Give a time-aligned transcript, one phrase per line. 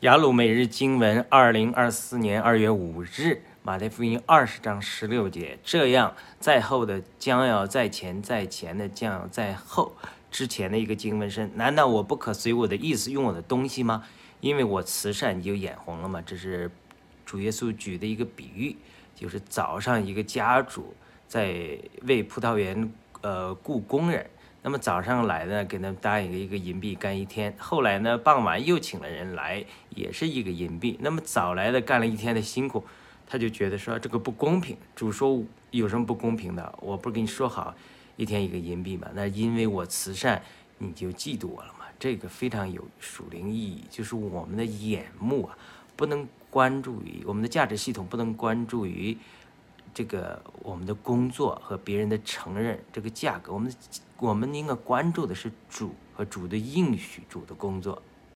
[0.00, 9.96] 雅鲁每日经文，二零二四年二月五日，马太福音二十章十六节，这样在后的将要在前，在前的将要在后。
[10.30, 14.04] 之前的一个经文是：难道我不可随我的意思用我的东西吗？
[14.42, 16.22] 因为我慈善，你就眼红了吗？
[16.26, 16.70] 这是
[17.24, 18.76] 主耶稣举的一个比喻，
[19.14, 20.94] 就是早上一个家主
[21.26, 22.92] 在为葡萄园
[23.22, 24.28] 呃雇工人。
[24.62, 27.54] 那么早上来呢，给他们答应一个银币干一天。
[27.56, 30.98] 后来呢，傍晚又请了人来，也是一个银币。
[31.00, 32.84] 那么早来的干了一天的辛苦，
[33.28, 34.76] 他就觉得说这个不公平。
[34.96, 35.40] 主说
[35.70, 36.78] 有什么不公平的？
[36.80, 37.72] 我不是跟你说好
[38.16, 39.06] 一天一个银币吗？
[39.14, 40.42] 那因为我慈善，
[40.78, 41.84] 你就嫉妒我了吗？
[41.98, 45.56] 这个非常有属灵意义，就是我们的眼目啊，
[45.94, 49.16] 不能关注于我们的价值系统，不能关注于。
[49.96, 53.74] 这个我们的工作和别人的承认，这个价格，我们
[54.18, 58.02] 我们应该关注的是主和主的应许，主的工作。